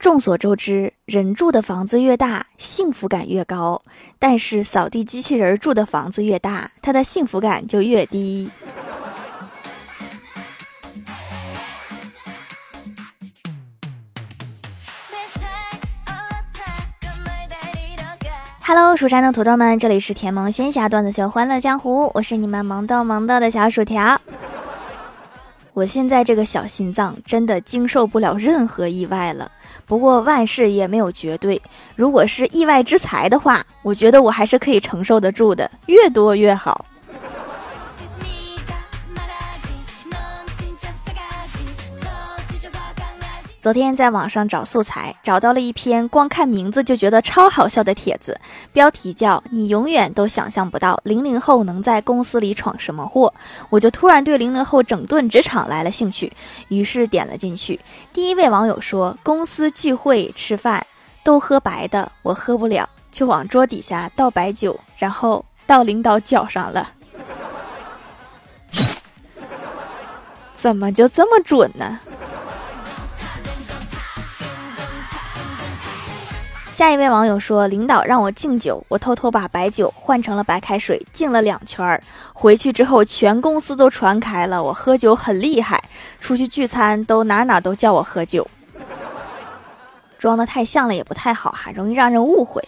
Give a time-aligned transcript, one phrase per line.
[0.00, 3.82] 众所周知，人住的房子越大，幸福感越高；
[4.18, 8.50] 但是扫地机器人住的房子越大，它的幸福感就越低。
[18.62, 24.18] Hello，蜀山的土豆们，这里是甜萌仙侠段子秀《欢乐江湖》，我是你们萌豆萌豆的小薯条。
[25.72, 29.50] 我现在这个小心脏真的经受不了任何意外了。
[29.86, 31.60] 不过万事也没有绝对，
[31.96, 36.84] 如果是意外之财的话，我觉得我还是可以承受得住的，越多越好。
[43.60, 48.40] 昨天在网上找素材，找到了一篇光看名字就觉得超好笑的帖子，
[48.72, 53.34] 标题叫“你永远都想象不到零零后能在公司里闯什么祸”，
[53.68, 56.32] 我就突然对零零后整顿职场来了兴趣，
[56.68, 57.78] 于是点了进去。
[58.14, 60.86] 第一位网友说：“公司聚会吃饭
[61.22, 66.88] 都喝白的，我喝不了，就往桌底下倒白酒，然后到领导脚上了。
[70.56, 72.00] ”怎么就这么准呢？
[76.80, 82.02] 下一位网友说：“领导让我敬酒，我偷偷把白酒换成了白开水，敬了两圈儿。
[82.32, 85.84] 回去之后，全公司都传开了，我喝酒很厉害。
[86.20, 88.48] 出去聚餐都哪哪都叫我喝酒，
[90.18, 92.66] 装的太像了也不太好哈，容易让人误会。”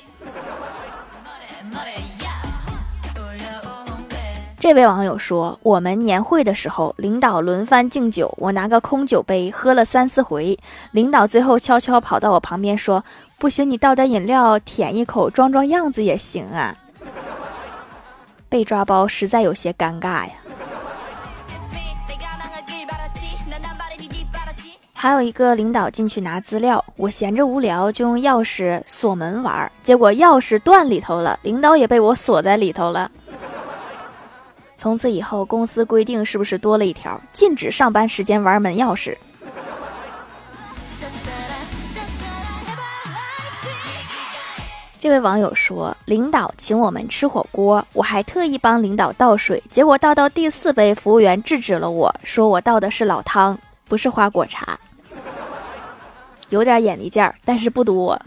[4.62, 10.56] 这位网友说：“我们年会的时候，领导轮番敬酒，我拿个空酒杯喝了三四回，
[10.92, 13.04] 领导最后悄悄跑到我旁边说
[13.40, 16.76] ：‘不行，你倒点饮料舔一口，装装样子也行啊。’
[18.48, 20.30] 被抓包实在有些尴尬呀。”
[24.92, 33.10] 还有一个领导进去拿资料，我闲着无聊就用钥匙锁门玩，结果钥匙断里头了，领导也被我锁在里头了。
[34.82, 39.16] 从此以后，公司规定是不是多了一条，禁止上班时间玩门钥匙？
[44.98, 53.56] 这位网友说，领导请我们吃火锅，我还特意帮领导倒水，结果倒到第四杯，服务员制止了我，说我倒的是老汤，
[53.86, 54.76] 不是花果茶，
[56.48, 58.20] 有点眼力劲儿，但是不多。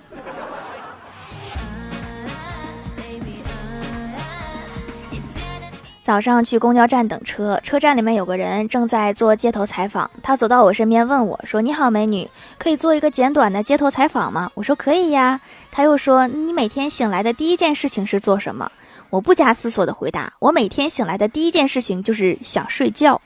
[6.06, 10.08] 早上去公交站等车，车站里面有个人正在做街头采访。
[10.22, 12.30] 他走到我身边问我说：“你好，美女，
[12.60, 15.42] 可以做一个简短的街头采访吗？”我说：“可以呀。”
[15.74, 18.72] 他又说：“你每天醒来的第一件事情是做什么？”
[19.10, 23.20] 我不加思索的回答：“我每天醒来的第一件事情就是想睡觉。”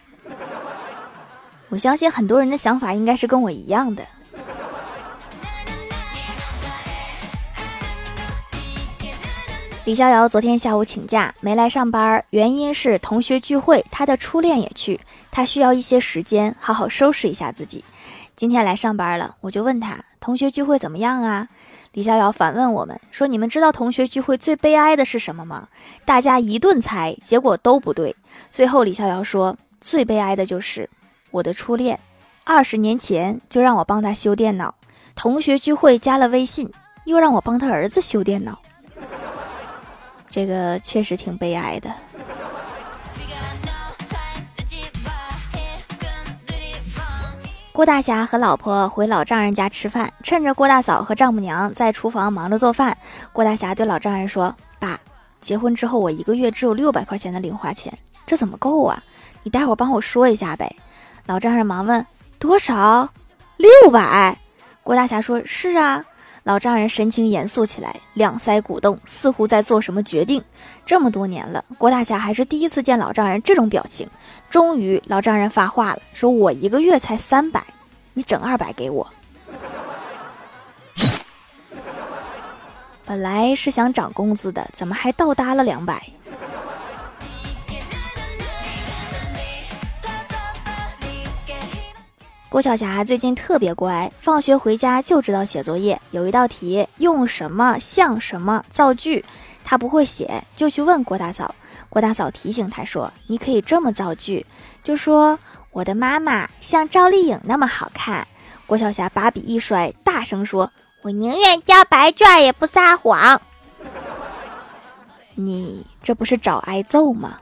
[1.67, 4.03] 我相信很多人的想法应该是跟我一样的。
[9.89, 14.99] 李逍遥昨天下午请假没来上班，原因是同学聚会，他的初恋也去，
[15.31, 17.83] 他需要一些时间好好收拾一下自己。
[18.35, 21.47] 今天来上班了，我就问他同学聚会怎么样啊？
[21.93, 25.67] 李逍遥反问我们说：“你们知道同学聚会最悲哀的是什么吗？”
[26.05, 28.15] 大家一顿猜，结果都不对。
[28.51, 30.87] 最后李逍遥说：“最悲哀的就是
[31.31, 31.99] 我的初恋，
[32.43, 34.75] 二十年前就让我帮他修电脑，
[35.15, 36.71] 同学聚会加了微信，
[37.05, 38.59] 又让我帮他儿子修电脑。”
[40.29, 41.89] 这个确实挺悲哀的。
[47.71, 52.97] 郭大侠和老婆回老丈人家吃饭，趁着郭大嫂和丈母娘在厨房忙着做饭，
[53.31, 54.99] 郭大侠对老丈人说：“爸，
[55.39, 59.01] 结婚之后我一个月只有六百块钱的零花钱，这怎么够啊？
[59.43, 60.75] 你待会儿帮我说一下呗。”
[61.25, 62.05] 老丈人忙问
[62.37, 63.09] ：“多少？
[63.55, 64.37] 六百？”
[64.83, 66.03] 郭大侠说：“是啊。”
[66.43, 70.43] 老丈人神情严肃起来，两腮鼓动，似乎在做什么决定。
[70.85, 74.07] 这么多年了，郭大侠还是第一次见老丈人这种表情。
[74.49, 77.63] 终于，老丈人发话了，说：“我一个月才三百，
[78.13, 79.07] 你整二百给我。
[83.05, 86.01] ”本来是想涨工资的，怎么还倒搭了两百？
[92.49, 96.01] 郭晓霞最近特别乖，放学回家就知道写作业。
[96.09, 99.23] 有一道题用什么像什么造句，
[99.63, 101.53] 她不会写，就去问郭大嫂。
[101.89, 104.43] 郭大嫂提醒她说：“你可以这么造句，
[104.83, 105.37] 就说
[105.69, 108.27] 我的妈妈像赵丽颖那么好看。”
[108.65, 110.71] 郭晓霞把笔一摔，大声说
[111.03, 113.39] ：“我宁愿交白卷也不撒谎。”
[115.35, 117.37] 你这不是找挨揍吗？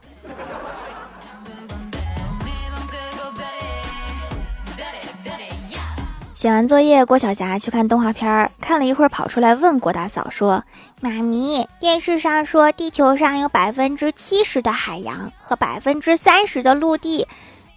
[6.47, 10.63] 写完作业，郭晓霞去看动画片儿，看了一会儿，跑出来问郭大嫂说
[11.01, 17.27] ：“妈咪，电视上说地球上有百分之七十的海洋和百分之三十的陆地，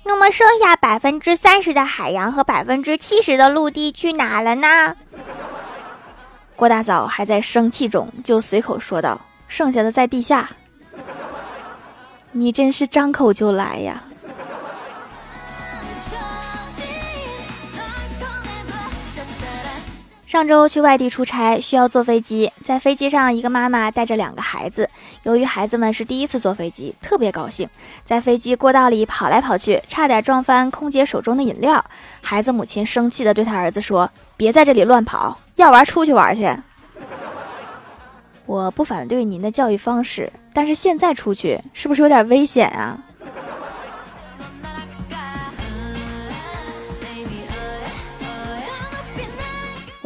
[0.04, 4.94] 那么剩下百分之三十的海洋和百分之七十的陆地去哪了呢？”
[6.54, 10.48] 郭大嫂还在生气中，就随口说道：“剩下的在地下。
[12.30, 14.00] ”你真是张口就来呀！
[20.30, 22.52] 上周去外地出差，需要坐飞机。
[22.62, 24.88] 在飞机上，一个妈妈带着两个孩子。
[25.24, 27.68] 由于孩子们是第一次坐飞机，特别高兴，
[28.04, 31.84] 在飞机过道里跑来跑去，差点撞翻空姐手中的饮料。
[32.22, 36.48] 孩子母亲生气地对他儿子说：“别在这里乱跑，要玩出去玩去。”
[38.46, 42.96] 我不反对您的教育方式，但是现在出去是不是有点危险啊？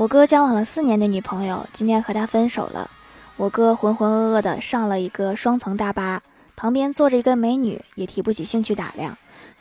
[0.05, 2.91] 我哥交往了四年的女朋友，今天和他分手了。
[3.39, 6.21] 我哥浑浑噩噩的上了一个双层大巴，
[6.57, 9.17] 旁边坐着一个美女，也提不起兴趣打量。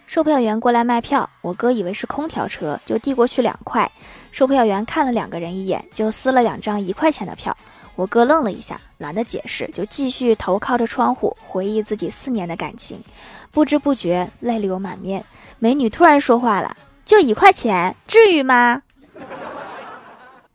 [0.06, 3.90] 售票员过来卖票，我哥以为是空调车，就递过去两块。
[4.34, 7.56] 售票员看了两个人一眼，就撕了两张一块钱的票。
[7.96, 13.02] 我哥愣了一下，懒得解释，就继续头靠着窗户回忆自己四年的感情，
[13.50, 15.24] 不知不觉泪流满面。
[15.60, 16.76] 美女突然说话了
[17.06, 18.82] ：“就一块钱，至于吗？”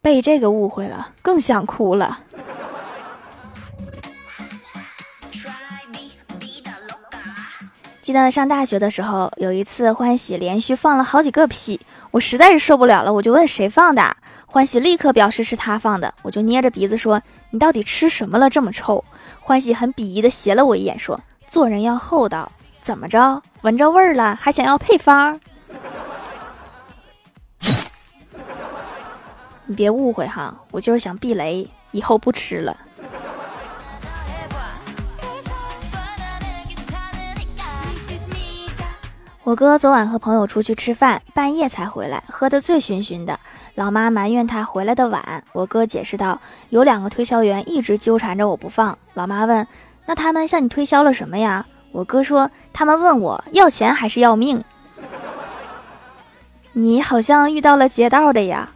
[0.09, 2.21] 被这个误会了，更想哭了。
[8.01, 11.79] 记得上大学的时候，有一次欢喜连续放了好几个屁，
[12.11, 14.17] 我实在是受不了了，我就问谁放的。
[14.47, 17.21] 欢喜立刻表示是他放的，我就捏着鼻子说
[17.53, 19.05] ：“你到底吃什么了，这么臭？”
[19.45, 22.51] 欢喜很鄙夷的斜了我一眼，说：“做人要厚道，
[22.81, 23.43] 怎么着？
[23.61, 25.39] 闻着味儿了，还想要配方？”
[29.69, 32.75] 你别误会哈，我就是想避雷，以后不吃了。
[39.45, 43.39] 我哥昨晚和朋友出去吃饭，半夜才回来，喝得醉醺醺的。
[43.75, 46.41] 老妈埋怨他回来的晚，我哥解释道
[46.71, 49.67] ：“有两个推销员一直纠缠着我不放。”老妈问
[50.07, 54.65] ：“那他们向你推销了什么呀？”我哥说：“他们问我要钱还是要命。
[56.73, 58.71] ”你好像遇到了劫道的呀。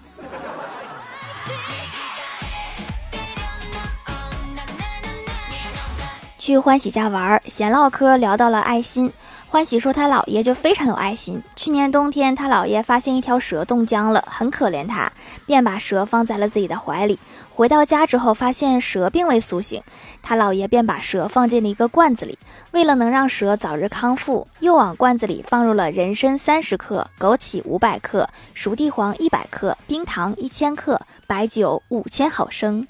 [6.44, 9.12] 去欢喜家玩，闲唠嗑聊到了爱心。
[9.46, 11.40] 欢喜说他姥爷就非常有爱心。
[11.54, 15.12] 去年冬天，他姥爷发现一条蛇冻僵了，很可怜他，
[15.46, 17.16] 便把蛇放在了自己的怀里。
[17.54, 19.80] 回到家之后，发现蛇并未苏醒，
[20.20, 22.36] 他姥爷便把蛇放进了一个罐子里。
[22.72, 32.84] 为了能让蛇早日康复，又往罐子里放入了人参三十克、枸杞五百克、熟地黄一百克、冰糖一千克、白酒五千毫升。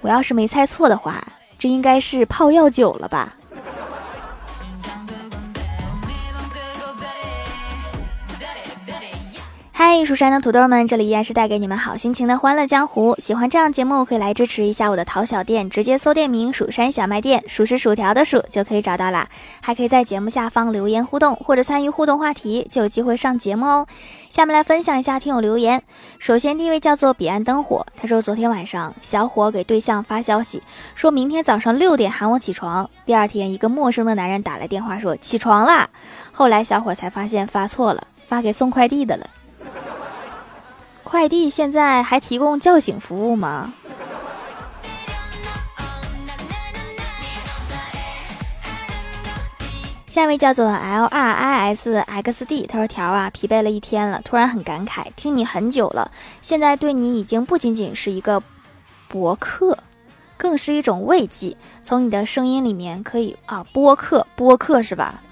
[0.00, 1.22] 我要是没猜错的话。
[1.58, 3.36] 这应该是泡药酒了吧。
[9.76, 13.16] 嗨，蜀山的土豆们，这里依然是带给你们好心情的欢乐江湖。
[13.18, 19.28] 喜欢这样节目，可以来支持一下我的淘小店，直接搜店名“蜀山小卖店”，数是薯条的数就可以找到啦。
[19.60, 23.86] 还可以在节目下方留言互动，或者参与互动话题，就有机会上节目哦。
[24.30, 25.82] 下面来分享一下听友留言。
[26.20, 30.62] 首先第一位叫做彼岸灯火，他说昨天晚上小伙给对象发消息，
[30.94, 32.88] 说明天早上六点喊我起床。
[33.04, 35.88] 第二天一个陌生的男人打来电话说起床啦，
[36.30, 39.26] 后来小伙才发现发错了，发给送快递的了。
[41.14, 43.72] 快递现在还提供叫醒服务吗？
[50.08, 58.42] 下一位叫做 L R I S X D，他说：“条啊，疲惫了一天了，突然很感慨，听你很久了，现在对你已经不仅仅是一个
[59.06, 59.78] 博客，
[60.36, 61.56] 更是一种慰藉。
[61.80, 65.22] 从你的声音里面可以啊，播客播客是吧？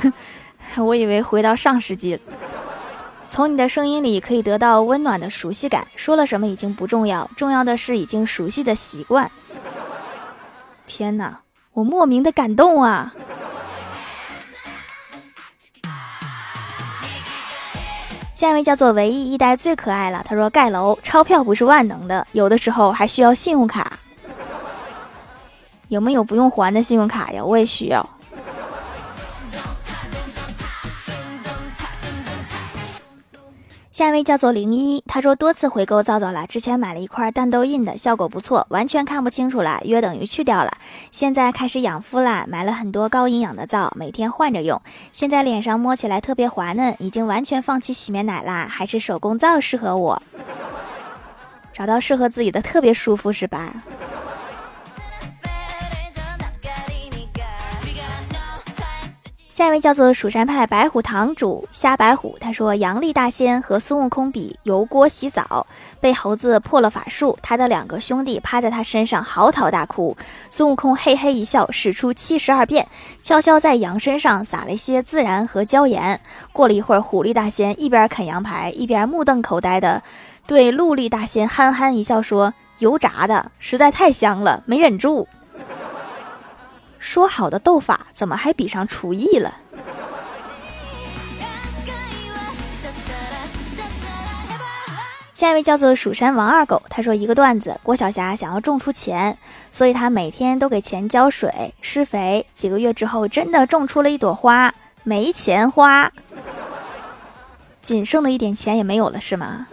[0.76, 2.20] 我以为回到上世纪了。”
[3.28, 5.86] 从你的声音里可以得到温暖的熟悉感。
[5.96, 9.30] 说了什么已经不重要，重要的是已经熟悉的习惯。
[10.86, 11.40] 天哪，
[11.72, 13.12] 我莫名的感动啊！
[18.34, 20.22] 下一位叫做唯一一代最可爱了。
[20.26, 23.98] 他说：“盖楼，钞票不是万能的，有的时候还需要信用卡。
[25.88, 27.44] 有没有不用还的信用卡呀？
[27.44, 28.08] 我也需要。”
[33.96, 40.70] 下一位叫做零一，他说多次回购皂皂了，之前买了一块淡痘印的，效果不错，完全看不清楚了，约等于去掉了。
[41.10, 44.78] 现在开始养肤啦，买了很多高营养的皂，每天换着用。
[45.12, 50.22] 现在脸上摸起来特别滑嫩，已经完全放弃洗面奶啦，还是手工皂适合我。
[51.72, 53.72] 找到适合自己的特别舒服是吧？
[59.56, 65.66] 下一位叫做蜀山派白虎堂主虾白虎，他说杨丽大仙和孙悟空比油锅洗澡，
[65.98, 70.14] 被猴子破了法术，他的两个兄弟趴在他身上嚎啕大哭，
[70.50, 72.86] 孙悟空嘿嘿一笑，使出七十二变，
[73.22, 76.20] 悄悄在羊身上撒了一些孜然和椒盐。
[76.52, 80.02] 过了一会儿，虎力大仙一边啃羊排，一边目瞪口呆的
[80.46, 85.26] 对陆力大仙憨憨一笑说：“油炸的实在太香了，没忍住。”
[87.06, 89.54] 说好的斗法，怎么还比上厨艺了？
[95.32, 99.38] 下一位叫做蜀山王二狗，他说一个段子：郭晓霞想要种出钱，
[99.70, 102.44] 所以他每天都给钱浇水、施肥。
[102.52, 106.10] 几个月之后，真的种出了一朵花，没钱花，
[107.82, 109.68] 仅剩的一点钱也没有了，是吗？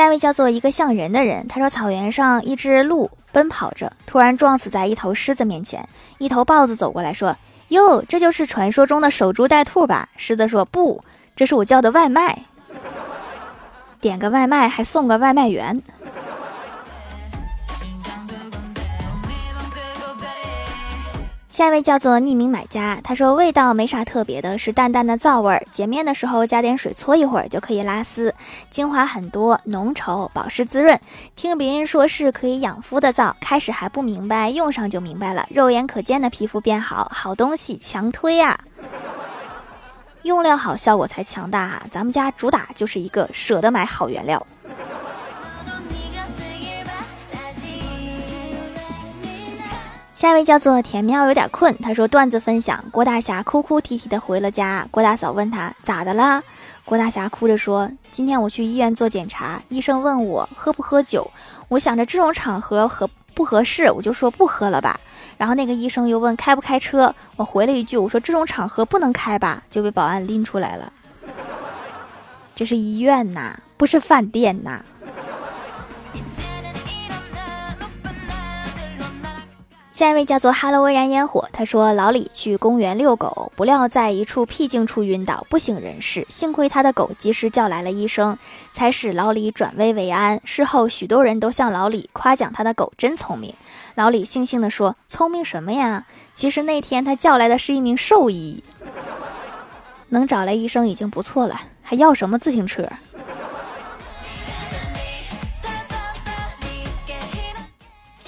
[0.00, 5.86] 下位叫做一个像人的人，他说草原上一只鹿奔跑着，突然撞死在一头狮子面前。
[6.16, 7.36] 一头豹子走过来说
[7.68, 11.04] ：“哟，这就是传说中的守株待兔吧？”狮子说：“不，
[11.36, 12.38] 这是我叫的外卖，
[14.00, 15.82] 点个外卖还送个外卖员。”
[21.50, 25.66] 下一位叫做匿名买家，他说味道没啥特别的，是淡淡的皂味儿。
[25.72, 28.32] 洁面的时候加点水搓一会儿就可以拉丝，
[28.70, 30.98] 精华很多，浓稠，保湿滋润。
[31.34, 38.60] 听别人说是可以养肤的皂，开始还不明白，用上就明白了，肉眼可见的皮肤变好，好东西强推啊！
[40.22, 41.82] 用料好，效果才强大哈！
[41.90, 44.46] 咱们家主打就是一个舍得买好原料。
[50.20, 51.74] 下一位叫做甜喵，有点困。
[51.78, 56.42] 他说段子分享：郭大侠哭哭啼啼的回了家，郭大嫂问他咋的啦？
[56.84, 61.30] 郭大侠哭着说：今天我去医院做检查，医生问我喝不喝酒，
[61.68, 65.00] 我想着这种场合合不合适，我就说不喝了吧。
[65.38, 70.92] 然后那个医生又问开不开车，我回了一句我说这种场合不能开吧，就被保安拎出来了。
[72.54, 74.84] 这是医院呐，不是饭店呐。
[80.00, 86.24] 下一位叫做哈喽微燃烟火，他说老李去公园遛狗，不料在一处僻静处晕倒，不省人事。
[86.30, 88.38] 幸亏他的狗及时叫来了医生，
[88.72, 90.40] 才使老李转危为安。
[90.42, 93.54] 事后许多人都向老李夸奖他的狗真聪明。
[93.94, 96.06] 老李悻悻地说：“聪明什么呀？
[96.32, 98.64] 其实那天他叫来的是一名兽医，
[100.08, 102.88] 能找来医生已经不错了，还要什么自行车？”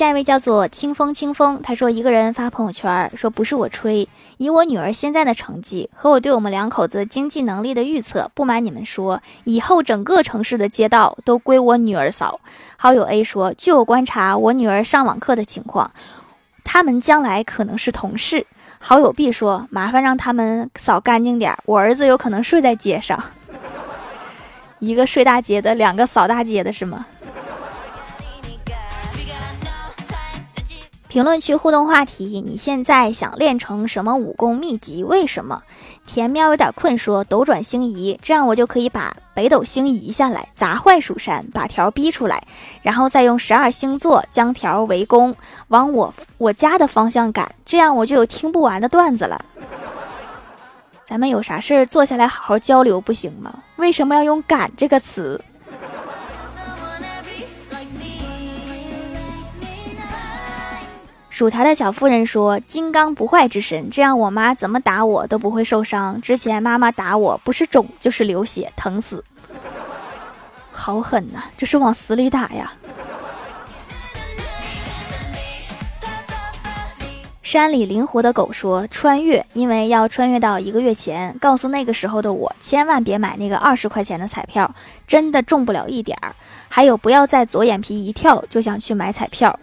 [0.02, 12.40] 下一位叫做清风，清风他说一个人发朋友圈说不是我吹，以我女儿现在的成绩和我对我们两口子经济能力的预测，不瞒你们说，以后整个城市的街道都归我女儿扫。
[12.76, 15.88] 好友 A 说，据我观察，我女儿上网课的情况，
[16.64, 18.44] 他们将来可能是同事。
[18.80, 23.23] 好友 B 说，麻烦让他们扫干净点，我儿子有可能睡在街上。
[24.80, 27.06] 一个睡大街的，两个扫大街的是吗？
[31.12, 35.04] 评论区互动话题：你现在想练成什么武功秘籍？
[35.04, 35.62] 为什么？
[36.07, 42.42] 甜喵有点困，说斗转星移，这样我就可以把北斗星移下来，砸坏蜀山，把条逼出来，
[42.81, 45.37] 然后再用十二星座将条围攻，
[45.69, 49.45] 往我我家的方向赶，这样我就有听不完的段子了。
[51.04, 53.52] 咱们有啥事儿坐下来好好交流不行吗？
[53.76, 55.38] 为什么要用“赶”这个词？
[61.33, 66.21] 薯条的小妇人说：“金刚不坏之身，这样我妈怎么打我都不会受伤。
[66.21, 69.25] 之前妈妈打我，不是肿就是流血，疼死，
[70.71, 71.45] 好狠呐！
[71.57, 72.71] 这是往死里打呀。”
[77.41, 84.75] 山里灵活的狗说：“穿越，因为要穿越到一个月前，告诉那个时候的我，千万别买那个二十块钱的彩票，
[85.07, 86.37] 真的中不了一点儿。
[86.69, 89.59] 还有，不要再左眼皮一跳就想去买彩票。”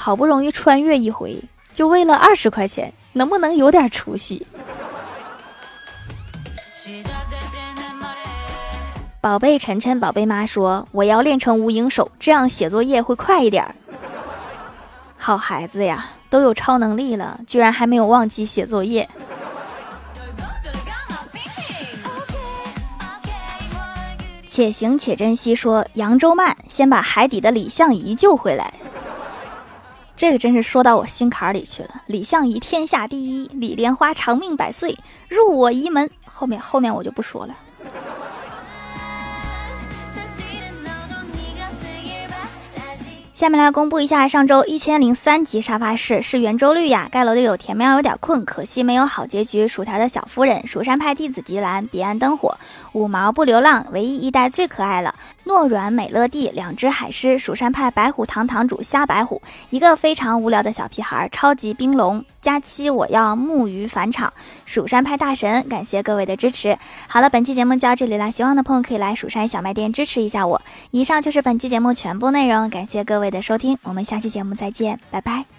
[0.00, 1.36] 好不容易穿越一回，
[1.74, 4.46] 就为了二十块钱，能不能有点出息？
[9.20, 13.74] 宝贝晨晨，宝贝妈说：“我要练成无影手，这样写作业会快一点。”
[15.18, 19.06] 好孩子呀，都有超能力了，居然还没有忘记写作业。
[24.46, 25.54] 且行且珍惜。
[25.54, 28.72] 说扬州慢，先把海底的李相夷救回来。
[30.18, 32.02] 这个真是说到我心坎里去了。
[32.06, 34.98] 李相夷天下第一，李莲花长命百岁，
[35.28, 36.10] 入我仪门。
[36.26, 37.54] 后面后面我就不说了。
[43.38, 47.08] 下面来公布一下上周一千零三集沙发是是圆周率呀。
[47.08, 49.68] 盖楼的有甜喵有点困，可惜没有好结局。
[49.68, 52.58] 薯条的小夫人，蜀山派弟子吉兰，彼岸灯火，
[52.94, 55.14] 五毛不流浪，唯一一代最可爱了。
[55.44, 59.40] 诺软美乐蒂，两只海狮，蜀山派白虎堂堂主瞎白虎，
[59.70, 62.24] 一个非常无聊的小屁孩，超级冰龙。
[62.40, 64.32] 假期我要木鱼返场，
[64.64, 66.78] 蜀山派大神，感谢各位的支持。
[67.08, 70.62] 好了，本期节目就到这里了，喜欢的朋友可以来蜀山小卖店支持一下我。
[70.92, 75.57] 以上就是本期节目全部内容，感谢各位的收听，我们下期节目再见，拜拜。